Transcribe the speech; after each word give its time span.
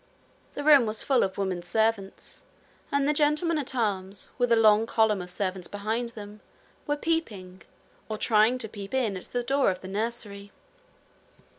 The 0.55 0.63
room 0.63 0.87
was 0.87 1.03
full 1.03 1.21
of 1.21 1.37
women 1.37 1.61
servants; 1.61 2.41
and 2.91 3.07
the 3.07 3.13
gentlemen 3.13 3.59
at 3.59 3.75
arms, 3.75 4.31
with 4.39 4.51
a 4.51 4.55
long 4.55 4.87
column 4.87 5.21
of 5.21 5.29
servants 5.29 5.67
behind 5.67 6.09
them, 6.17 6.41
were 6.87 6.97
peeping, 6.97 7.61
or 8.09 8.17
trying 8.17 8.57
to 8.57 8.67
peep 8.67 8.95
in 8.95 9.15
at 9.15 9.25
the 9.25 9.43
door 9.43 9.69
of 9.69 9.81
the 9.81 9.87
nursery. 9.87 10.51